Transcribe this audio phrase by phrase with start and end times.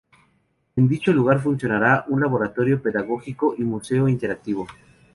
[0.77, 4.65] En dicho lugar funcionará un laboratorio pedagógico y museo interactivo.